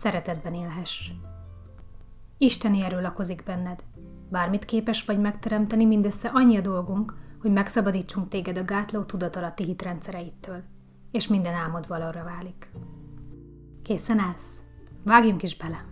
szeretetben 0.00 0.54
élhess. 0.54 1.10
Isteni 2.38 2.82
erő 2.82 3.00
lakozik 3.00 3.42
benned. 3.42 3.84
Bármit 4.30 4.64
képes 4.64 5.04
vagy 5.04 5.20
megteremteni, 5.20 5.84
mindössze 5.84 6.30
annyi 6.32 6.56
a 6.56 6.60
dolgunk, 6.60 7.14
hogy 7.40 7.52
megszabadítsunk 7.52 8.28
téged 8.28 8.58
a 8.58 8.64
gátló 8.64 9.02
tudatalatti 9.02 9.64
hitrendszereittől, 9.64 10.62
és 11.10 11.28
minden 11.28 11.54
álmod 11.54 11.88
valóra 11.88 12.24
válik. 12.24 12.70
Készen 13.82 14.18
állsz? 14.18 14.62
Vágjunk 15.04 15.42
is 15.42 15.56
bele! 15.56 15.84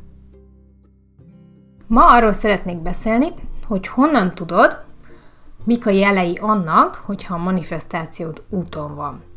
Ma 1.87 2.07
arról 2.07 2.33
szeretnék 2.33 2.79
beszélni, 2.79 3.33
hogy 3.67 3.87
honnan 3.87 4.35
tudod, 4.35 4.85
mik 5.65 5.87
a 5.87 5.91
jelei 5.91 6.37
annak, 6.37 6.95
hogyha 6.95 7.35
a 7.35 7.43
manifestációd 7.43 8.43
úton 8.49 8.95
van. 8.95 9.28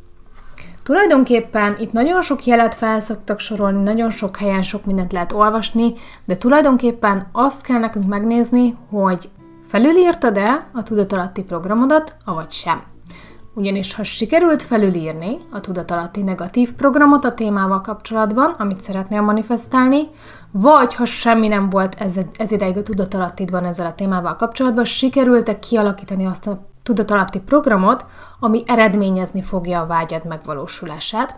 Tulajdonképpen 0.83 1.75
itt 1.79 1.91
nagyon 1.91 2.21
sok 2.21 2.45
jelet 2.45 2.75
felszoktak 2.75 3.39
sorolni, 3.39 3.83
nagyon 3.83 4.09
sok 4.09 4.37
helyen 4.37 4.61
sok 4.61 4.85
mindent 4.85 5.11
lehet 5.11 5.31
olvasni, 5.31 5.93
de 6.25 6.37
tulajdonképpen 6.37 7.27
azt 7.31 7.61
kell 7.61 7.79
nekünk 7.79 8.07
megnézni, 8.07 8.77
hogy 8.89 9.29
felülírtad-e 9.67 10.67
a 10.73 10.83
tudatalatti 10.83 11.43
programodat, 11.43 12.15
avagy 12.25 12.51
sem. 12.51 12.83
Ugyanis 13.53 13.93
ha 13.93 14.03
sikerült 14.03 14.63
felülírni 14.63 15.37
a 15.51 15.59
tudatalatti 15.59 16.21
negatív 16.21 16.73
programot 16.73 17.25
a 17.25 17.33
témával 17.33 17.81
kapcsolatban, 17.81 18.55
amit 18.57 18.81
szeretnél 18.81 19.21
manifestálni, 19.21 20.07
vagy 20.51 20.95
ha 20.95 21.05
semmi 21.05 21.47
nem 21.47 21.69
volt 21.69 21.95
ez, 21.99 22.15
ez 22.37 22.51
ideig 22.51 22.77
a 22.77 22.83
tudatalattidban 22.83 23.65
ezzel 23.65 23.85
a 23.85 23.95
témával 23.95 24.35
kapcsolatban, 24.35 24.85
sikerült-e 24.85 25.59
kialakítani 25.59 26.25
azt 26.25 26.47
a 26.47 26.70
tudatalatti 26.83 27.39
programot, 27.39 28.05
ami 28.39 28.63
eredményezni 28.65 29.41
fogja 29.41 29.81
a 29.81 29.85
vágyad 29.85 30.25
megvalósulását. 30.25 31.35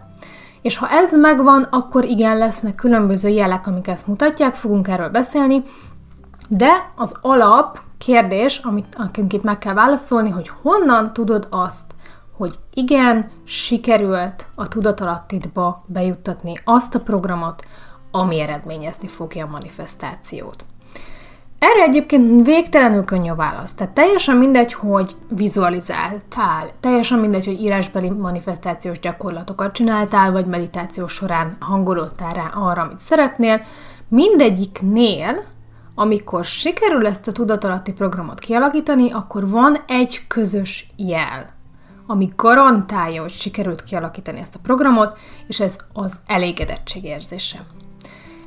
És 0.62 0.78
ha 0.78 0.90
ez 0.90 1.14
megvan, 1.14 1.68
akkor 1.72 2.04
igen, 2.06 2.38
lesznek 2.38 2.76
különböző 2.76 3.30
jelek, 3.30 3.68
amik 3.68 3.88
ezt 3.88 4.08
mutatják, 4.08 4.56
fogunk 4.56 4.88
erről 4.88 5.10
beszélni, 5.10 5.64
de 6.50 6.92
az 6.96 7.16
alap 7.22 7.80
kérdés, 7.98 8.58
amit 8.58 8.98
nekünk 8.98 9.34
itt 9.34 9.44
meg 9.44 9.58
kell 9.58 9.74
válaszolni, 9.74 10.30
hogy 10.30 10.52
honnan 10.62 11.14
tudod 11.14 11.48
azt, 11.50 11.94
hogy 12.38 12.56
igen, 12.74 13.30
sikerült 13.44 14.46
a 14.56 14.68
tudatalattidba 14.68 15.84
bejuttatni 15.88 16.54
azt 16.64 16.96
a 16.96 17.00
programot, 17.00 17.66
ami 18.12 18.40
eredményezni 18.40 19.08
fogja 19.08 19.46
a 19.46 19.50
manifestációt. 19.50 20.66
Erre 21.64 21.84
egyébként 21.84 22.46
végtelenül 22.46 23.04
könnyű 23.04 23.30
a 23.30 23.36
válasz. 23.36 23.74
Tehát 23.74 23.94
teljesen 23.94 24.38
mindegy, 24.38 24.74
hogy 24.74 25.16
vizualizáltál, 25.30 26.72
teljesen 26.80 27.20
mindegy, 27.20 27.46
hogy 27.46 27.62
írásbeli 27.62 28.10
manifestációs 28.10 29.00
gyakorlatokat 29.00 29.74
csináltál, 29.74 30.32
vagy 30.32 30.46
meditáció 30.46 31.08
során 31.08 31.58
hangolódtál 31.60 32.34
rá 32.34 32.52
arra, 32.54 32.82
amit 32.82 33.00
szeretnél. 33.00 33.62
Mindegyiknél, 34.08 35.44
amikor 35.96 36.46
sikerül 36.46 37.08
ezt 37.08 37.28
a 37.28 37.32
tudatalatti 37.32 37.92
programot 37.92 38.40
kialakítani, 38.40 39.12
akkor 39.12 39.50
van 39.50 39.78
egy 39.88 40.28
közös 40.28 40.88
jel, 40.96 41.46
ami 42.08 42.32
garantálja, 42.36 43.22
hogy 43.22 43.32
sikerült 43.32 43.84
kialakítani 43.84 44.40
ezt 44.40 44.56
a 44.56 44.60
programot, 44.64 45.18
és 45.48 45.60
ez 45.60 45.76
az 45.94 46.20
elégedettség 46.26 47.04
érzése. 47.04 47.60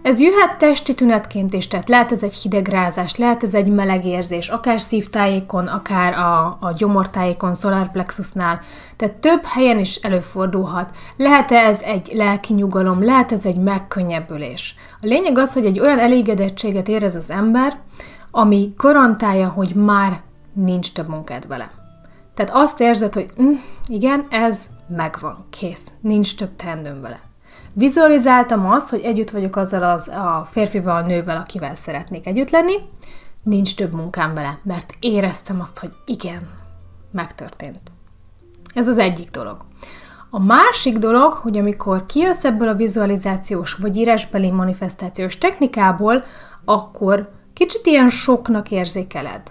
Ez 0.07 0.21
jöhet 0.21 0.59
testi 0.59 0.95
tünetként 0.95 1.55
is, 1.55 1.69
tehát 1.69 1.89
lehet 1.89 2.13
ez 2.13 2.23
egy 2.23 2.35
hidegrázás, 2.35 3.17
lehet 3.17 3.43
ez 3.43 3.55
egy 3.55 3.69
meleg 3.69 4.05
érzés, 4.05 4.49
akár 4.49 4.81
szívtájékon, 4.81 5.67
akár 5.67 6.13
a, 6.13 6.47
a 6.61 6.73
gyomortájékon, 6.77 7.55
solarplexusnál, 7.55 8.61
tehát 8.97 9.15
több 9.15 9.45
helyen 9.45 9.79
is 9.79 9.97
előfordulhat. 9.97 10.97
Lehet 11.17 11.51
ez 11.51 11.81
egy 11.81 12.11
lelki 12.13 12.55
nyugalom, 12.55 13.05
lehet 13.05 13.33
ez 13.33 13.47
egy 13.47 13.57
megkönnyebbülés. 13.57 14.75
A 15.01 15.07
lényeg 15.07 15.39
az, 15.39 15.53
hogy 15.53 15.65
egy 15.65 15.81
olyan 15.81 15.99
elégedettséget 15.99 16.89
érez 16.89 17.15
az 17.15 17.31
ember, 17.31 17.79
ami 18.31 18.73
garantálja, 18.77 19.49
hogy 19.49 19.75
már 19.75 20.21
nincs 20.53 20.93
több 20.93 21.09
munkád 21.09 21.47
vele. 21.47 21.71
Tehát 22.35 22.53
azt 22.55 22.81
érzed, 22.81 23.15
hogy 23.15 23.31
mm, 23.43 23.53
igen, 23.87 24.27
ez 24.31 24.67
megvan, 24.97 25.47
kész, 25.51 25.87
nincs 26.01 26.37
több 26.37 26.57
teendőm 26.57 27.01
vele. 27.01 27.26
Vizualizáltam 27.79 28.71
azt, 28.71 28.89
hogy 28.89 29.01
együtt 29.01 29.31
vagyok 29.31 29.57
azzal 29.57 29.83
az, 29.83 30.09
a 30.09 30.47
férfival, 30.51 30.97
a 30.97 31.07
nővel, 31.07 31.37
akivel 31.37 31.75
szeretnék 31.75 32.27
együtt 32.27 32.51
lenni, 32.51 32.75
nincs 33.43 33.75
több 33.75 33.95
munkám 33.95 34.35
vele, 34.35 34.59
mert 34.63 34.95
éreztem 35.01 35.61
azt, 35.61 35.79
hogy 35.79 35.91
igen, 36.05 36.49
megtörtént. 37.13 37.81
Ez 38.75 38.89
az 38.89 38.99
egyik 38.99 39.31
dolog. 39.31 39.57
A 40.31 40.41
másik 40.41 40.99
dolog, 40.99 41.33
hogy 41.33 41.59
amikor 41.59 42.07
kijössz 42.07 42.45
ebből 42.45 42.69
a 42.69 42.75
vizualizációs 42.75 43.75
vagy 43.75 43.97
írásbeli 43.97 44.51
manifestációs 44.51 45.39
technikából, 45.39 46.25
akkor 46.65 47.31
kicsit 47.53 47.87
ilyen 47.87 48.09
soknak 48.09 48.71
érzékeled, 48.71 49.43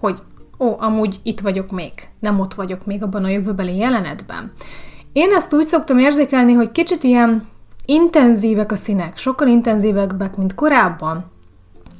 hogy 0.00 0.22
ó, 0.58 0.80
amúgy 0.80 1.20
itt 1.22 1.40
vagyok 1.40 1.70
még, 1.70 1.92
nem 2.20 2.40
ott 2.40 2.54
vagyok 2.54 2.86
még 2.86 3.02
abban 3.02 3.24
a 3.24 3.28
jövőbeli 3.28 3.76
jelenetben. 3.76 4.52
Én 5.12 5.32
ezt 5.32 5.52
úgy 5.52 5.66
szoktam 5.66 5.98
érzékelni, 5.98 6.52
hogy 6.52 6.72
kicsit 6.72 7.02
ilyen 7.02 7.52
intenzívek 7.84 8.72
a 8.72 8.76
színek, 8.76 9.18
sokkal 9.18 9.48
intenzívebbek, 9.48 10.36
mint 10.36 10.54
korábban. 10.54 11.24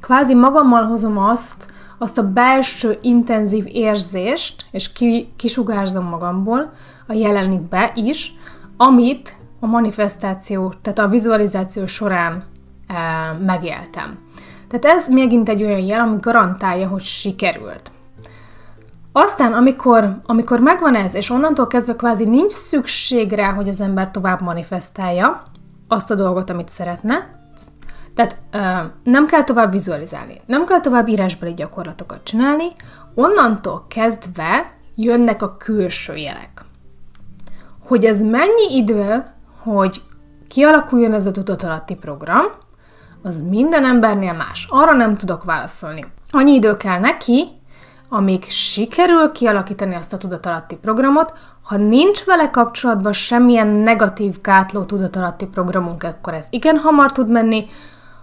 Kvázi 0.01 0.33
magammal 0.33 0.83
hozom 0.83 1.17
azt, 1.17 1.65
azt 1.97 2.17
a 2.17 2.31
belső 2.31 2.97
intenzív 3.01 3.65
érzést, 3.67 4.65
és 4.71 4.91
ki, 4.91 5.33
kisugárzom 5.35 6.05
magamból 6.05 6.71
a 7.07 7.13
jelenitbe 7.13 7.91
is, 7.95 8.33
amit 8.77 9.35
a 9.59 9.65
manifestáció, 9.65 10.73
tehát 10.81 10.99
a 10.99 11.07
vizualizáció 11.07 11.85
során 11.85 12.43
e, 12.87 12.93
megéltem. 13.45 14.17
Tehát 14.67 14.97
ez 14.97 15.07
megint 15.07 15.49
egy 15.49 15.63
olyan 15.63 15.79
jel, 15.79 15.99
ami 15.99 16.17
garantálja, 16.19 16.87
hogy 16.87 17.01
sikerült. 17.01 17.91
Aztán, 19.11 19.53
amikor, 19.53 20.21
amikor 20.25 20.59
megvan 20.59 20.95
ez, 20.95 21.15
és 21.15 21.29
onnantól 21.29 21.67
kezdve 21.67 21.95
kvázi 21.95 22.25
nincs 22.25 22.51
szükség 22.51 23.31
rá, 23.31 23.53
hogy 23.53 23.67
az 23.67 23.81
ember 23.81 24.11
tovább 24.11 24.41
manifestálja, 24.41 25.41
azt 25.87 26.11
a 26.11 26.15
dolgot, 26.15 26.49
amit 26.49 26.69
szeretne. 26.69 27.29
Tehát 28.15 28.37
uh, 28.53 28.91
nem 29.03 29.25
kell 29.25 29.43
tovább 29.43 29.71
vizualizálni, 29.71 30.41
nem 30.45 30.65
kell 30.65 30.79
tovább 30.79 31.07
írásbeli 31.07 31.53
gyakorlatokat 31.53 32.23
csinálni, 32.23 32.65
onnantól 33.13 33.85
kezdve 33.87 34.73
jönnek 34.95 35.41
a 35.41 35.57
külső 35.57 36.15
jelek. 36.15 36.61
Hogy 37.87 38.05
ez 38.05 38.21
mennyi 38.21 38.75
idő, 38.75 39.25
hogy 39.61 40.01
kialakuljon 40.47 41.13
ez 41.13 41.25
a 41.25 41.31
tudatalatti 41.31 41.95
program, 41.95 42.45
az 43.23 43.41
minden 43.41 43.85
embernél 43.85 44.33
más. 44.33 44.67
Arra 44.69 44.93
nem 44.93 45.17
tudok 45.17 45.43
válaszolni. 45.43 46.05
Annyi 46.29 46.53
idő 46.53 46.77
kell 46.77 46.99
neki, 46.99 47.47
amíg 48.15 48.45
sikerül 48.49 49.31
kialakítani 49.31 49.95
azt 49.95 50.13
a 50.13 50.17
tudatalatti 50.17 50.75
programot, 50.75 51.33
ha 51.61 51.77
nincs 51.77 52.23
vele 52.23 52.49
kapcsolatban 52.49 53.13
semmilyen 53.13 53.67
negatív 53.67 54.41
gátló 54.41 54.83
tudatalatti 54.83 55.45
programunk, 55.45 56.03
akkor 56.03 56.33
ez 56.33 56.47
igen 56.49 56.77
hamar 56.77 57.11
tud 57.11 57.29
menni. 57.29 57.65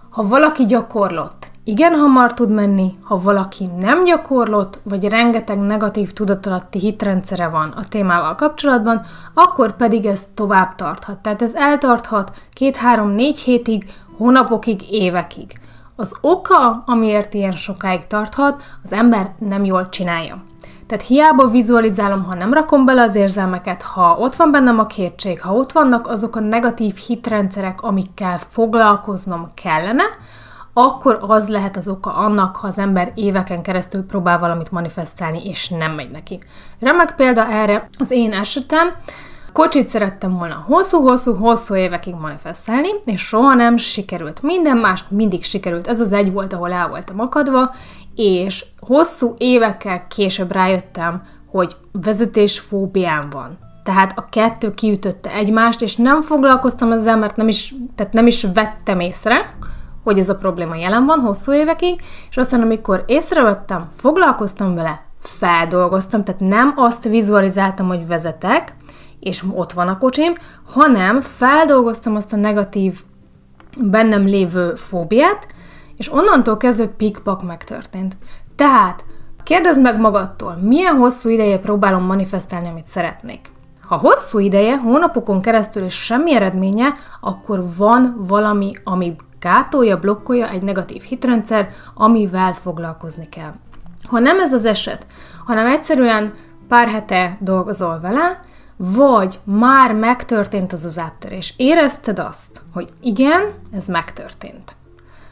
Ha 0.09 0.27
valaki 0.27 0.65
gyakorlott, 0.65 1.47
igen 1.63 1.93
hamar 1.93 2.33
tud 2.33 2.51
menni, 2.51 2.97
ha 3.01 3.21
valaki 3.21 3.69
nem 3.79 4.03
gyakorlott, 4.03 4.79
vagy 4.83 5.07
rengeteg 5.07 5.57
negatív 5.57 6.13
tudatalatti 6.13 6.79
hitrendszere 6.79 7.47
van 7.47 7.69
a 7.69 7.87
témával 7.87 8.35
kapcsolatban, 8.35 9.01
akkor 9.33 9.75
pedig 9.75 10.05
ez 10.05 10.27
tovább 10.33 10.75
tarthat. 10.75 11.17
Tehát 11.17 11.41
ez 11.41 11.53
eltarthat 11.53 12.31
két-három-négy 12.53 13.39
hétig, 13.39 13.89
hónapokig, 14.17 14.91
évekig. 14.91 15.61
Az 15.95 16.15
oka, 16.21 16.83
amiért 16.85 17.33
ilyen 17.33 17.51
sokáig 17.51 18.07
tarthat, 18.07 18.63
az 18.83 18.93
ember 18.93 19.35
nem 19.39 19.65
jól 19.65 19.89
csinálja. 19.89 20.43
Tehát 20.87 21.05
hiába 21.05 21.47
vizualizálom, 21.47 22.23
ha 22.23 22.33
nem 22.33 22.53
rakom 22.53 22.85
bele 22.85 23.01
az 23.01 23.15
érzelmeket, 23.15 23.81
ha 23.81 24.17
ott 24.19 24.35
van 24.35 24.51
bennem 24.51 24.79
a 24.79 24.85
kétség, 24.85 25.41
ha 25.41 25.53
ott 25.53 25.71
vannak 25.71 26.07
azok 26.07 26.35
a 26.35 26.39
negatív 26.39 26.95
hitrendszerek, 26.95 27.81
amikkel 27.81 28.37
foglalkoznom 28.37 29.51
kellene, 29.53 30.03
akkor 30.73 31.17
az 31.21 31.49
lehet 31.49 31.77
az 31.77 31.87
oka 31.87 32.13
annak, 32.13 32.55
ha 32.55 32.67
az 32.67 32.77
ember 32.77 33.11
éveken 33.15 33.61
keresztül 33.61 34.05
próbál 34.05 34.39
valamit 34.39 34.71
manifestálni, 34.71 35.45
és 35.45 35.69
nem 35.69 35.91
megy 35.91 36.11
neki. 36.11 36.39
Remek 36.79 37.15
példa 37.15 37.47
erre 37.47 37.89
az 37.99 38.11
én 38.11 38.33
esetem, 38.33 38.93
Kocsit 39.53 39.87
szerettem 39.87 40.37
volna 40.37 40.63
hosszú-hosszú-hosszú 40.67 41.75
évekig 41.75 42.15
manifestálni, 42.15 42.87
és 43.05 43.21
soha 43.21 43.53
nem 43.53 43.77
sikerült. 43.77 44.41
Minden 44.41 44.77
más 44.77 45.03
mindig 45.09 45.43
sikerült. 45.43 45.87
Ez 45.87 45.99
az 45.99 46.13
egy 46.13 46.31
volt, 46.31 46.53
ahol 46.53 46.71
el 46.71 46.87
voltam 46.87 47.19
akadva, 47.19 47.73
és 48.15 48.65
hosszú 48.79 49.33
évekkel 49.37 50.07
később 50.07 50.51
rájöttem, 50.51 51.21
hogy 51.51 51.75
vezetésfóbiám 51.91 53.29
van. 53.29 53.57
Tehát 53.83 54.17
a 54.17 54.27
kettő 54.29 54.73
kiütötte 54.73 55.31
egymást, 55.31 55.81
és 55.81 55.95
nem 55.95 56.21
foglalkoztam 56.21 56.91
ezzel, 56.91 57.17
mert 57.17 57.35
nem 57.35 57.47
is, 57.47 57.73
tehát 57.95 58.13
nem 58.13 58.27
is 58.27 58.47
vettem 58.53 58.99
észre, 58.99 59.55
hogy 60.03 60.19
ez 60.19 60.29
a 60.29 60.35
probléma 60.35 60.75
jelen 60.75 61.05
van 61.05 61.19
hosszú 61.19 61.53
évekig, 61.53 62.01
és 62.29 62.37
aztán 62.37 62.61
amikor 62.61 63.03
észrevettem, 63.07 63.85
foglalkoztam 63.89 64.75
vele, 64.75 65.05
feldolgoztam, 65.19 66.23
tehát 66.23 66.41
nem 66.41 66.73
azt 66.75 67.03
vizualizáltam, 67.03 67.87
hogy 67.87 68.07
vezetek, 68.07 68.75
és 69.23 69.43
ott 69.53 69.71
van 69.71 69.87
a 69.87 69.97
kocsim, 69.97 70.33
hanem 70.65 71.21
feldolgoztam 71.21 72.15
azt 72.15 72.33
a 72.33 72.35
negatív 72.35 72.99
bennem 73.77 74.25
lévő 74.25 74.75
fóbiát, 74.75 75.47
és 75.97 76.13
onnantól 76.13 76.57
kezdve 76.57 76.87
pikpak 76.87 77.43
megtörtént. 77.43 78.17
Tehát 78.55 79.05
kérdezd 79.43 79.81
meg 79.81 79.99
magadtól, 79.99 80.57
milyen 80.61 80.95
hosszú 80.95 81.29
ideje 81.29 81.59
próbálom 81.59 82.03
manifestálni, 82.03 82.69
amit 82.69 82.87
szeretnék. 82.87 83.51
Ha 83.81 83.97
hosszú 83.97 84.39
ideje, 84.39 84.77
hónapokon 84.77 85.41
keresztül 85.41 85.83
és 85.83 85.93
semmi 85.93 86.35
eredménye, 86.35 86.93
akkor 87.21 87.63
van 87.77 88.23
valami, 88.27 88.73
ami 88.83 89.15
gátolja, 89.39 89.99
blokkolja 89.99 90.49
egy 90.49 90.61
negatív 90.61 91.01
hitrendszer, 91.01 91.69
amivel 91.93 92.53
foglalkozni 92.53 93.25
kell. 93.29 93.53
Ha 94.07 94.19
nem 94.19 94.39
ez 94.39 94.53
az 94.53 94.65
eset, 94.65 95.05
hanem 95.45 95.65
egyszerűen 95.65 96.33
pár 96.67 96.87
hete 96.87 97.37
dolgozol 97.39 97.99
vele, 97.99 98.39
vagy 98.91 99.39
már 99.43 99.93
megtörtént 99.93 100.73
az 100.73 100.85
az 100.85 100.99
áttörés. 100.99 101.53
Érezted 101.57 102.19
azt, 102.19 102.61
hogy 102.73 102.89
igen, 103.01 103.53
ez 103.73 103.87
megtörtént. 103.87 104.75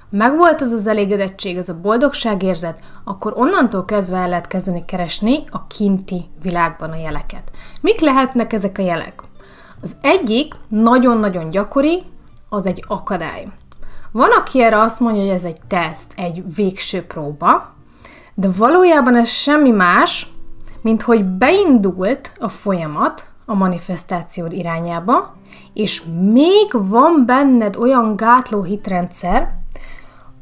Megvolt 0.10 0.62
az 0.62 0.72
az 0.72 0.88
elégedettség, 0.88 1.58
az 1.58 1.70
a 1.70 1.82
boldogságérzet, 1.82 2.84
akkor 3.04 3.34
onnantól 3.36 3.86
kezdve 3.86 4.18
el 4.18 4.30
lehet 4.30 4.48
kezdeni 4.48 4.86
keresni 4.86 5.44
a 5.50 5.68
kinti 5.68 6.24
világban 6.42 6.92
a 6.92 6.96
jeleket. 6.96 7.52
Mik 7.82 8.00
lehetnek 8.00 8.54
ezek 8.54 8.78
a 8.78 8.82
jelek? 8.82 9.22
Az 9.82 9.96
egyik 10.02 10.54
nagyon-nagyon 10.68 11.50
gyakori, 11.50 12.04
az 12.50 12.66
egy 12.66 12.84
akadály. 12.88 13.48
Van, 14.12 14.30
aki 14.32 14.64
erre 14.64 14.80
azt 14.80 15.00
mondja, 15.00 15.22
hogy 15.22 15.32
ez 15.32 15.44
egy 15.44 15.60
teszt, 15.68 16.14
egy 16.16 16.56
végső 16.56 17.06
próba, 17.06 17.74
de 18.34 18.50
valójában 18.58 19.16
ez 19.16 19.30
semmi 19.30 19.72
más, 19.72 20.28
mint 20.82 21.02
hogy 21.02 21.26
beindult 21.26 22.32
a 22.40 22.50
folyamat, 22.50 23.30
a 23.52 23.56
manifestációd 23.56 24.52
irányába, 24.52 25.34
és 25.74 26.04
még 26.32 26.72
van 26.72 27.24
benned 27.26 27.76
olyan 27.76 28.16
gátló 28.16 28.64
hitrendszer, 28.64 29.54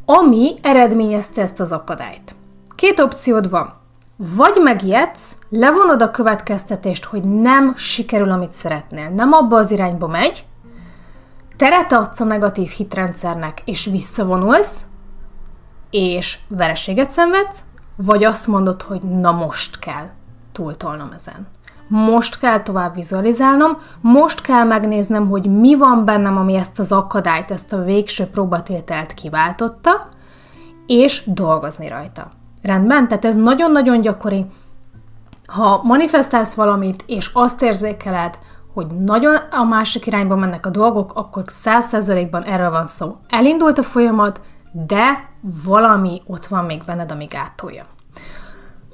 ami 0.05 0.55
eredményezte 0.61 1.41
ezt 1.41 1.59
az 1.59 1.71
akadályt. 1.71 2.35
Két 2.75 2.99
opciód 2.99 3.49
van. 3.49 3.73
Vagy 4.15 4.59
megijedsz, 4.63 5.35
levonod 5.49 6.01
a 6.01 6.11
következtetést, 6.11 7.03
hogy 7.03 7.23
nem 7.23 7.75
sikerül, 7.75 8.31
amit 8.31 8.53
szeretnél, 8.53 9.09
nem 9.09 9.31
abba 9.31 9.57
az 9.57 9.71
irányba 9.71 10.07
megy, 10.07 10.45
teret 11.57 11.91
adsz 11.91 12.19
a 12.19 12.23
negatív 12.23 12.69
hitrendszernek, 12.69 13.61
és 13.65 13.85
visszavonulsz, 13.85 14.85
és 15.89 16.39
vereséget 16.47 17.09
szenvedsz, 17.09 17.63
vagy 17.95 18.23
azt 18.23 18.47
mondod, 18.47 18.81
hogy 18.81 19.01
na 19.01 19.31
most 19.31 19.79
kell 19.79 20.09
túltolnom 20.51 21.11
ezen 21.11 21.47
most 21.89 22.39
kell 22.39 22.59
tovább 22.59 22.95
vizualizálnom, 22.95 23.77
most 24.01 24.41
kell 24.41 24.63
megnéznem, 24.63 25.29
hogy 25.29 25.45
mi 25.59 25.75
van 25.75 26.05
bennem, 26.05 26.37
ami 26.37 26.55
ezt 26.55 26.79
az 26.79 26.91
akadályt, 26.91 27.51
ezt 27.51 27.73
a 27.73 27.83
végső 27.83 28.25
próbatételt 28.25 29.13
kiváltotta, 29.13 30.07
és 30.85 31.23
dolgozni 31.25 31.87
rajta. 31.87 32.27
Rendben? 32.61 33.07
Tehát 33.07 33.25
ez 33.25 33.35
nagyon-nagyon 33.35 34.01
gyakori. 34.01 34.45
Ha 35.45 35.81
manifestálsz 35.83 36.53
valamit, 36.53 37.03
és 37.07 37.29
azt 37.33 37.61
érzékeled, 37.61 38.39
hogy 38.73 38.87
nagyon 38.87 39.35
a 39.51 39.63
másik 39.63 40.05
irányba 40.05 40.35
mennek 40.35 40.65
a 40.65 40.69
dolgok, 40.69 41.11
akkor 41.15 41.43
száz 41.47 41.85
százalékban 41.85 42.43
erről 42.43 42.69
van 42.69 42.87
szó. 42.87 43.17
Elindult 43.29 43.77
a 43.77 43.83
folyamat, 43.83 44.41
de 44.71 45.29
valami 45.65 46.21
ott 46.25 46.45
van 46.45 46.65
még 46.65 46.83
benned, 46.85 47.11
ami 47.11 47.25
gátolja. 47.25 47.85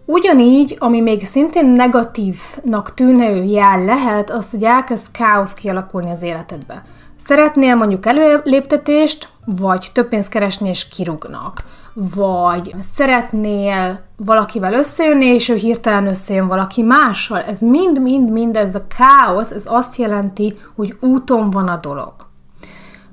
Ugyanígy, 0.05 0.75
ami 0.79 1.01
még 1.01 1.25
szintén 1.25 1.65
negatívnak 1.65 2.93
tűnő 2.93 3.43
jel 3.43 3.83
lehet, 3.83 4.29
az, 4.29 4.51
hogy 4.51 4.63
elkezd 4.63 5.11
káosz 5.11 5.53
kialakulni 5.53 6.09
az 6.09 6.21
életedbe. 6.21 6.83
Szeretnél 7.17 7.75
mondjuk 7.75 8.05
előléptetést, 8.05 9.27
vagy 9.45 9.89
több 9.93 10.07
pénzt 10.07 10.29
keresni 10.29 10.69
és 10.69 10.87
kirúgnak. 10.87 11.63
Vagy 11.93 12.75
szeretnél 12.79 14.01
valakivel 14.17 14.73
összejönni, 14.73 15.25
és 15.25 15.49
ő 15.49 15.55
hirtelen 15.55 16.07
összejön 16.07 16.47
valaki 16.47 16.81
mással. 16.81 17.41
Ez 17.41 17.61
mind-mind-mind, 17.61 18.55
ez 18.55 18.75
a 18.75 18.85
káosz, 18.97 19.51
ez 19.51 19.65
azt 19.69 19.95
jelenti, 19.95 20.57
hogy 20.75 20.97
úton 20.99 21.49
van 21.49 21.67
a 21.67 21.77
dolog. 21.77 22.13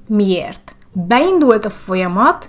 Miért? 0.06 0.74
Beindult 0.92 1.64
a 1.64 1.70
folyamat, 1.70 2.48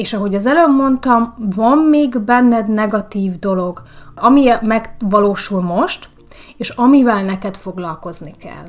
és 0.00 0.12
ahogy 0.12 0.34
az 0.34 0.46
előbb 0.46 0.76
mondtam, 0.76 1.34
van 1.56 1.78
még 1.78 2.18
benned 2.18 2.68
negatív 2.68 3.38
dolog, 3.38 3.82
ami 4.14 4.50
megvalósul 4.60 5.60
most, 5.60 6.08
és 6.56 6.68
amivel 6.68 7.24
neked 7.24 7.56
foglalkozni 7.56 8.34
kell. 8.38 8.66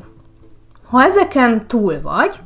Ha 0.90 1.04
ezeken 1.04 1.68
túl 1.68 2.02
vagy, 2.02 2.40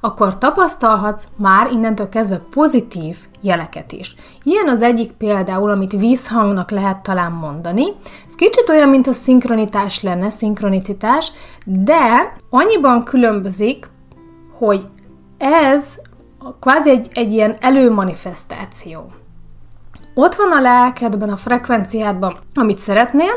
akkor 0.00 0.38
tapasztalhatsz 0.38 1.26
már 1.36 1.70
innentől 1.70 2.08
kezdve 2.08 2.40
pozitív 2.50 3.16
jeleket 3.40 3.92
is. 3.92 4.14
Ilyen 4.42 4.68
az 4.68 4.82
egyik 4.82 5.12
például, 5.12 5.70
amit 5.70 5.92
vízhangnak 5.92 6.70
lehet 6.70 7.02
talán 7.02 7.32
mondani. 7.32 7.84
Ez 8.28 8.34
kicsit 8.34 8.68
olyan, 8.68 8.88
mint 8.88 9.06
a 9.06 9.12
szinkronitás 9.12 10.02
lenne, 10.02 10.30
szinkronicitás, 10.30 11.32
de 11.64 12.36
annyiban 12.50 13.04
különbözik, 13.04 13.90
hogy 14.58 14.86
ez 15.38 15.98
kvázi 16.60 16.90
egy, 16.90 17.08
egy 17.12 17.32
ilyen 17.32 17.56
előmanifestáció. 17.60 19.12
Ott 20.14 20.34
van 20.34 20.52
a 20.52 20.60
lelkedben, 20.60 21.28
a 21.28 21.36
frekvenciádban, 21.36 22.38
amit 22.54 22.78
szeretnél, 22.78 23.32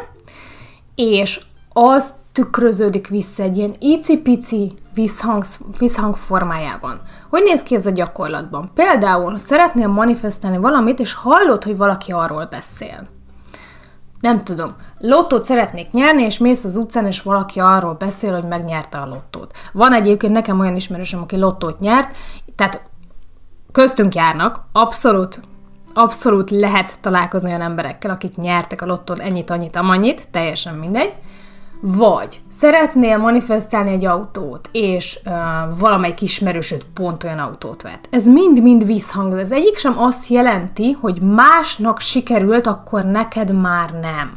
és 0.95 1.41
az 1.73 2.13
tükröződik 2.31 3.07
vissza 3.07 3.43
egy 3.43 3.57
ilyen 3.57 3.75
icipici 3.79 4.73
visszhang, 4.93 5.43
visszhang 5.77 6.15
formájában. 6.15 7.01
Hogy 7.29 7.43
néz 7.43 7.63
ki 7.63 7.75
ez 7.75 7.85
a 7.85 7.91
gyakorlatban? 7.91 8.71
Például 8.73 9.37
szeretnél 9.37 9.87
manifestálni 9.87 10.57
valamit, 10.57 10.99
és 10.99 11.13
hallod, 11.13 11.63
hogy 11.63 11.77
valaki 11.77 12.11
arról 12.11 12.45
beszél. 12.45 13.07
Nem 14.19 14.43
tudom, 14.43 14.75
lottót 14.99 15.43
szeretnék 15.43 15.91
nyerni, 15.91 16.23
és 16.23 16.37
mész 16.37 16.63
az 16.63 16.75
utcán, 16.75 17.05
és 17.05 17.21
valaki 17.21 17.59
arról 17.59 17.93
beszél, 17.93 18.33
hogy 18.33 18.47
megnyerte 18.47 18.97
a 18.97 19.05
lottót. 19.05 19.51
Van 19.73 19.93
egyébként 19.93 20.33
nekem 20.33 20.59
olyan 20.59 20.75
ismerősöm, 20.75 21.21
aki 21.21 21.37
lottót 21.37 21.79
nyert, 21.79 22.15
tehát 22.55 22.81
köztünk 23.75 24.15
járnak, 24.15 24.59
abszolút, 24.71 25.39
abszolút 25.93 26.49
lehet 26.49 26.99
találkozni 27.01 27.49
olyan 27.49 27.61
emberekkel, 27.61 28.11
akik 28.11 28.35
nyertek 28.35 28.81
a 28.81 28.85
lottón 28.85 29.21
ennyit, 29.21 29.49
annyit, 29.49 29.75
amannyit, 29.75 30.27
teljesen 30.31 30.75
mindegy, 30.75 31.13
vagy 31.81 32.39
szeretnél 32.49 33.17
manifestálni 33.17 33.91
egy 33.91 34.05
autót, 34.05 34.69
és 34.71 35.19
uh, 35.25 35.33
valamelyik 35.79 36.21
ismerősöd 36.21 36.85
pont 36.93 37.23
olyan 37.23 37.39
autót 37.39 37.81
vett. 37.81 38.07
Ez 38.09 38.27
mind-mind 38.27 38.85
visszhang. 38.85 39.39
Ez 39.39 39.51
egyik 39.51 39.77
sem 39.77 39.99
azt 39.99 40.27
jelenti, 40.27 40.91
hogy 40.91 41.21
másnak 41.21 41.99
sikerült, 41.99 42.67
akkor 42.67 43.03
neked 43.03 43.61
már 43.61 43.89
nem. 44.01 44.31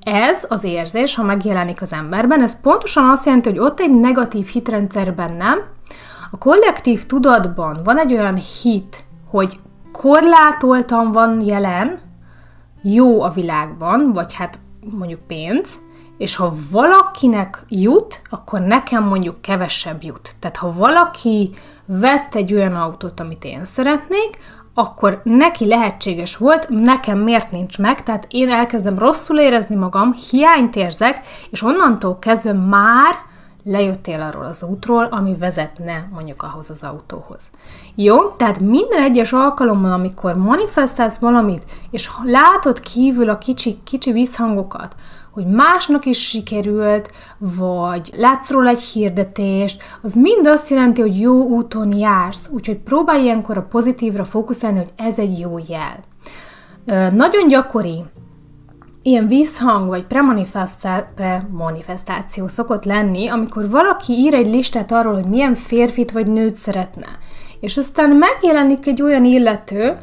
Ez 0.00 0.46
az 0.48 0.64
érzés, 0.64 1.14
ha 1.14 1.22
megjelenik 1.22 1.82
az 1.82 1.92
emberben, 1.92 2.42
ez 2.42 2.60
pontosan 2.60 3.10
azt 3.10 3.24
jelenti, 3.24 3.48
hogy 3.48 3.58
ott 3.58 3.80
egy 3.80 3.94
negatív 3.94 4.46
hitrendszer 4.46 5.14
bennem, 5.14 5.58
a 6.30 6.38
kollektív 6.38 7.06
tudatban 7.06 7.80
van 7.84 7.98
egy 7.98 8.12
olyan 8.12 8.36
hit, 8.62 9.04
hogy 9.30 9.58
korlátoltan 9.92 11.12
van 11.12 11.40
jelen, 11.40 12.00
jó 12.82 13.22
a 13.22 13.30
világban, 13.30 14.12
vagy 14.12 14.34
hát 14.34 14.58
mondjuk 14.80 15.20
pénz, 15.20 15.80
és 16.18 16.36
ha 16.36 16.54
valakinek 16.70 17.64
jut, 17.68 18.22
akkor 18.30 18.60
nekem 18.60 19.04
mondjuk 19.04 19.40
kevesebb 19.40 20.02
jut. 20.02 20.34
Tehát 20.38 20.56
ha 20.56 20.72
valaki 20.72 21.50
vett 21.84 22.34
egy 22.34 22.54
olyan 22.54 22.74
autót, 22.74 23.20
amit 23.20 23.44
én 23.44 23.64
szeretnék, 23.64 24.38
akkor 24.74 25.20
neki 25.24 25.66
lehetséges 25.66 26.36
volt, 26.36 26.68
nekem 26.68 27.18
miért 27.18 27.50
nincs 27.50 27.78
meg, 27.78 28.02
tehát 28.02 28.26
én 28.30 28.48
elkezdem 28.48 28.98
rosszul 28.98 29.38
érezni 29.38 29.74
magam, 29.74 30.12
hiányt 30.30 30.76
érzek, 30.76 31.20
és 31.50 31.62
onnantól 31.62 32.18
kezdve 32.18 32.52
már 32.52 33.14
lejöttél 33.68 34.22
arról 34.22 34.44
az 34.44 34.62
útról, 34.62 35.04
ami 35.04 35.36
vezetne 35.36 36.08
mondjuk 36.12 36.42
ahhoz 36.42 36.70
az 36.70 36.82
autóhoz. 36.82 37.50
Jó? 37.94 38.30
Tehát 38.30 38.60
minden 38.60 39.02
egyes 39.02 39.32
alkalommal, 39.32 39.92
amikor 39.92 40.36
manifestálsz 40.36 41.18
valamit, 41.18 41.64
és 41.90 42.10
látod 42.24 42.80
kívül 42.80 43.28
a 43.28 43.38
kicsi, 43.38 43.78
kicsi 43.84 44.12
visszhangokat, 44.12 44.94
hogy 45.30 45.46
másnak 45.46 46.04
is 46.04 46.28
sikerült, 46.28 47.12
vagy 47.38 48.10
látsz 48.16 48.50
róla 48.50 48.68
egy 48.68 48.80
hirdetést, 48.80 49.82
az 50.02 50.14
mind 50.14 50.46
azt 50.46 50.70
jelenti, 50.70 51.00
hogy 51.00 51.20
jó 51.20 51.42
úton 51.42 51.96
jársz. 51.96 52.48
Úgyhogy 52.52 52.78
próbálj 52.78 53.22
ilyenkor 53.22 53.56
a 53.56 53.66
pozitívra 53.70 54.24
fókuszálni, 54.24 54.78
hogy 54.78 54.92
ez 54.96 55.18
egy 55.18 55.38
jó 55.38 55.58
jel. 55.68 56.04
Nagyon 57.10 57.48
gyakori 57.48 58.04
ilyen 59.06 59.26
vízhang 59.26 59.88
vagy 59.88 60.04
premanifestáció 61.14 62.48
szokott 62.48 62.84
lenni, 62.84 63.28
amikor 63.28 63.70
valaki 63.70 64.12
ír 64.12 64.34
egy 64.34 64.46
listát 64.46 64.92
arról, 64.92 65.14
hogy 65.14 65.28
milyen 65.28 65.54
férfit 65.54 66.10
vagy 66.10 66.26
nőt 66.26 66.54
szeretne. 66.54 67.06
És 67.60 67.76
aztán 67.76 68.10
megjelenik 68.10 68.86
egy 68.86 69.02
olyan 69.02 69.24
illető, 69.24 69.96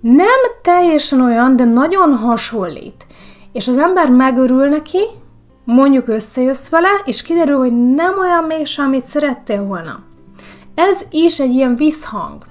nem 0.00 0.40
teljesen 0.62 1.20
olyan, 1.20 1.56
de 1.56 1.64
nagyon 1.64 2.16
hasonlít 2.16 3.06
és 3.52 3.68
az 3.68 3.78
ember 3.78 4.10
megörül 4.10 4.68
neki, 4.68 5.00
mondjuk 5.64 6.08
összejössz 6.08 6.68
vele, 6.68 6.88
és 7.04 7.22
kiderül, 7.22 7.58
hogy 7.58 7.94
nem 7.94 8.18
olyan 8.18 8.44
mégsem, 8.44 8.86
amit 8.86 9.06
szerettél 9.06 9.62
volna. 9.62 10.00
Ez 10.74 11.00
is 11.10 11.40
egy 11.40 11.52
ilyen 11.52 11.74
visszhang. 11.74 12.44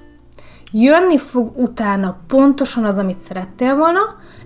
Jönni 0.72 1.18
fog 1.18 1.52
utána 1.56 2.16
pontosan 2.28 2.84
az, 2.84 2.98
amit 2.98 3.18
szerettél 3.18 3.76
volna, 3.76 4.00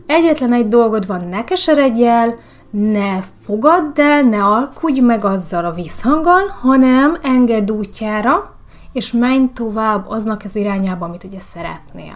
egyetlen 0.07 0.53
egy 0.53 0.69
dolgod 0.69 1.07
van, 1.07 1.29
ne 1.29 1.45
keseredj 1.45 2.07
el, 2.07 2.35
ne 2.71 3.21
fogadd 3.43 4.01
el, 4.01 4.23
ne 4.23 4.45
alkudj 4.45 5.01
meg 5.01 5.25
azzal 5.25 5.65
a 5.65 5.73
visszhanggal, 5.73 6.47
hanem 6.61 7.17
engedd 7.23 7.71
útjára, 7.71 8.55
és 8.93 9.13
menj 9.13 9.47
tovább 9.55 10.09
aznak 10.09 10.41
az 10.45 10.57
irányába, 10.57 11.05
amit 11.05 11.25
ugye 11.25 11.41
szeretnél. 11.41 12.15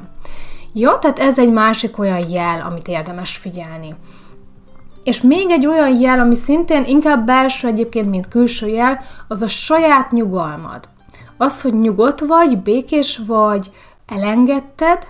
Jó, 0.72 0.92
tehát 0.92 1.18
ez 1.18 1.38
egy 1.38 1.52
másik 1.52 1.98
olyan 1.98 2.28
jel, 2.28 2.60
amit 2.60 2.88
érdemes 2.88 3.36
figyelni. 3.36 3.94
És 5.02 5.22
még 5.22 5.50
egy 5.50 5.66
olyan 5.66 6.00
jel, 6.00 6.20
ami 6.20 6.34
szintén 6.34 6.84
inkább 6.84 7.26
belső 7.26 7.68
egyébként, 7.68 8.10
mint 8.10 8.28
külső 8.28 8.68
jel, 8.68 9.00
az 9.28 9.42
a 9.42 9.48
saját 9.48 10.10
nyugalmad. 10.10 10.88
Az, 11.36 11.62
hogy 11.62 11.80
nyugodt 11.80 12.20
vagy, 12.20 12.58
békés 12.58 13.20
vagy, 13.26 13.70
elengedted, 14.06 15.06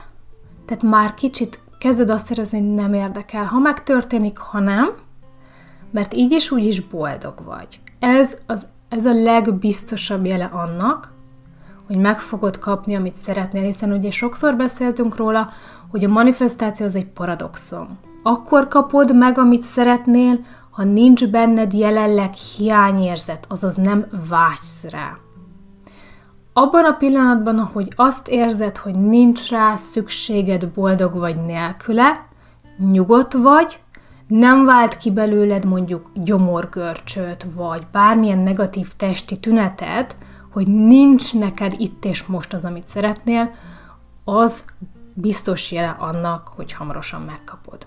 tehát 0.67 0.83
már 0.83 1.15
kicsit 1.15 1.59
kezded 1.81 2.11
azt 2.11 2.31
érezni, 2.31 2.59
hogy 2.59 2.75
nem 2.75 2.95
érdekel. 2.95 3.45
Ha 3.45 3.59
megtörténik, 3.59 4.39
ha 4.39 4.61
nem, 4.61 4.89
mert 5.91 6.15
így 6.15 6.33
is 6.33 6.51
úgy 6.51 6.65
is 6.65 6.81
boldog 6.81 7.35
vagy. 7.45 7.81
Ez, 7.99 8.37
az, 8.47 8.67
ez 8.89 9.05
a 9.05 9.13
legbiztosabb 9.13 10.25
jele 10.25 10.45
annak, 10.45 11.13
hogy 11.87 11.97
meg 11.97 12.21
fogod 12.21 12.59
kapni, 12.59 12.95
amit 12.95 13.17
szeretnél, 13.17 13.63
hiszen 13.63 13.93
ugye 13.93 14.11
sokszor 14.11 14.57
beszéltünk 14.57 15.17
róla, 15.17 15.51
hogy 15.91 16.05
a 16.05 16.09
manifestáció 16.09 16.87
az 16.87 16.95
egy 16.95 17.07
paradoxon 17.07 17.99
akkor 18.23 18.69
kapod 18.69 19.17
meg, 19.17 19.39
amit 19.39 19.63
szeretnél, 19.63 20.41
ha 20.71 20.85
nincs 20.85 21.27
benned 21.27 21.73
jelenleg 21.73 22.33
hiányérzet, 22.33 23.47
azaz 23.49 23.77
nem 23.77 24.07
vágysz 24.29 24.85
rá. 24.91 25.19
Abban 26.61 26.85
a 26.85 26.93
pillanatban, 26.93 27.59
ahogy 27.59 27.93
azt 27.97 28.29
érzed, 28.29 28.77
hogy 28.77 28.95
nincs 28.95 29.51
rá 29.51 29.77
szükséged, 29.77 30.67
boldog 30.67 31.15
vagy 31.15 31.45
nélküle, 31.45 32.27
nyugodt 32.91 33.33
vagy, 33.33 33.79
nem 34.27 34.65
vált 34.65 34.97
ki 34.97 35.11
belőled 35.11 35.65
mondjuk 35.65 36.11
gyomorgörcsöt, 36.15 37.47
vagy 37.55 37.87
bármilyen 37.93 38.39
negatív 38.39 38.93
testi 38.97 39.41
tünetet, 39.41 40.17
hogy 40.53 40.67
nincs 40.67 41.35
neked 41.35 41.75
itt 41.79 42.05
és 42.05 42.27
most 42.27 42.53
az, 42.53 42.65
amit 42.65 42.89
szeretnél, 42.89 43.51
az 44.25 44.65
biztos 45.15 45.73
jele 45.73 45.97
annak, 45.99 46.53
hogy 46.57 46.73
hamarosan 46.73 47.23
megkapod. 47.23 47.87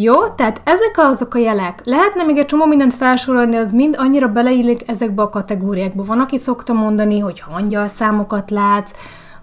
Jó, 0.00 0.28
tehát 0.28 0.60
ezek 0.64 0.94
azok 0.96 1.34
a 1.34 1.38
jelek. 1.38 1.80
Lehetne 1.84 2.22
még 2.22 2.36
egy 2.36 2.46
csomó 2.46 2.64
mindent 2.64 2.94
felsorolni, 2.94 3.56
az 3.56 3.72
mind 3.72 3.94
annyira 3.98 4.28
beleillik 4.28 4.88
ezekbe 4.88 5.22
a 5.22 5.28
kategóriákba. 5.28 6.02
Van, 6.02 6.20
aki 6.20 6.36
szokta 6.36 6.72
mondani, 6.72 7.18
hogy 7.18 7.40
ha 7.40 7.88
számokat 7.88 8.50
látsz, 8.50 8.92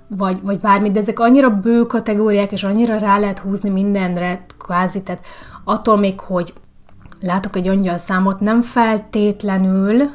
vagy, 0.07 0.41
vagy 0.41 0.59
bármit, 0.59 0.91
de 0.91 0.99
ezek 0.99 1.19
annyira 1.19 1.49
bő 1.49 1.85
kategóriák, 1.85 2.51
és 2.51 2.63
annyira 2.63 2.97
rá 2.97 3.17
lehet 3.19 3.39
húzni 3.39 3.69
mindenre, 3.69 4.45
kvázi, 4.59 5.01
tehát 5.01 5.25
attól 5.63 5.97
még, 5.97 6.19
hogy 6.19 6.53
látok 7.21 7.55
egy 7.55 7.67
angyal 7.67 7.97
számot, 7.97 8.39
nem 8.39 8.61
feltétlenül 8.61 10.09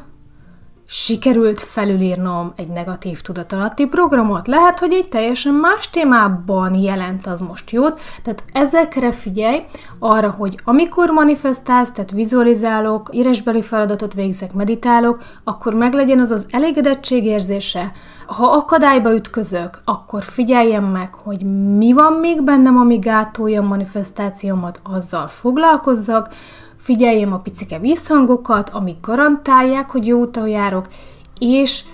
sikerült 0.93 1.61
felülírnom 1.61 2.53
egy 2.57 2.69
negatív 2.69 3.21
tudatalatti 3.21 3.87
programot. 3.87 4.47
Lehet, 4.47 4.79
hogy 4.79 4.93
egy 4.93 5.09
teljesen 5.09 5.55
más 5.55 5.91
témában 5.91 6.75
jelent 6.75 7.27
az 7.27 7.41
most 7.41 7.71
jót, 7.71 8.01
tehát 8.23 8.45
ezekre 8.53 9.13
figyelj, 9.13 9.63
arra, 9.99 10.31
hogy 10.31 10.61
amikor 10.65 11.11
manifestálsz, 11.11 11.91
tehát 11.91 12.11
vizualizálok, 12.11 13.09
írásbeli 13.13 13.63
feladatot 13.63 14.15
végzek, 14.15 14.53
meditálok, 14.53 15.23
akkor 15.45 15.75
meglegyen 15.75 16.21
az 16.21 16.31
az 16.31 16.47
elégedettség 16.51 17.25
érzése. 17.25 17.93
Ha 18.27 18.47
akadályba 18.47 19.15
ütközök, 19.15 19.81
akkor 19.85 20.23
figyeljem 20.23 20.85
meg, 20.85 21.15
hogy 21.15 21.43
mi 21.77 21.93
van 21.93 22.13
még 22.13 22.43
bennem, 22.43 22.77
ami 22.77 22.99
gátolja 22.99 23.63
a 23.63 23.67
manifestációmat, 23.67 24.81
azzal 24.83 25.27
foglalkozzak, 25.27 26.29
figyeljem 26.81 27.33
a 27.33 27.39
picike 27.39 27.79
visszhangokat, 27.79 28.71
amik 28.71 29.01
garantálják, 29.01 29.91
hogy 29.91 30.07
jó 30.07 30.21
úton 30.21 30.49
járok, 30.49 30.89
és 31.39 31.85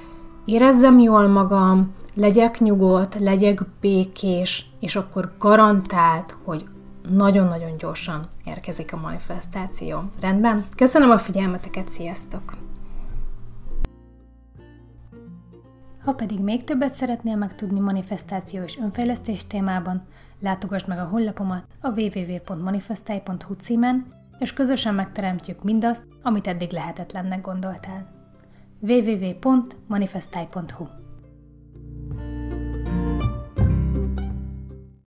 érezzem 0.45 0.99
jól 0.99 1.27
magam, 1.27 1.95
legyek 2.15 2.61
nyugodt, 2.61 3.19
legyek 3.19 3.61
békés, 3.81 4.69
és 4.81 4.97
akkor 4.97 5.33
garantált, 5.39 6.37
hogy 6.45 6.65
nagyon-nagyon 7.11 7.77
gyorsan 7.79 8.29
érkezik 8.45 8.93
a 8.93 8.97
manifestáció. 8.97 10.03
Rendben? 10.21 10.65
Köszönöm 10.77 11.11
a 11.11 11.19
figyelmeteket, 11.19 11.89
sziasztok! 11.89 12.53
Ha 16.05 16.13
pedig 16.13 16.41
még 16.41 16.65
többet 16.65 16.95
szeretnél 16.95 17.37
megtudni 17.37 17.81
manifestáció 17.81 18.63
és 18.63 18.79
önfejlesztés 18.79 19.47
témában, 19.47 20.03
látogass 20.41 20.85
meg 20.85 20.99
a 20.99 21.09
honlapomat 21.11 21.65
a 21.81 21.89
www.manifestai.hu 21.89 23.55
címen, 23.55 24.07
és 24.39 24.53
közösen 24.53 24.95
megteremtjük 24.95 25.63
mindazt, 25.63 26.05
amit 26.23 26.47
eddig 26.47 26.71
lehetetlennek 26.71 27.41
gondoltál. 27.41 28.15
www.manifestai.hu 28.81 31.06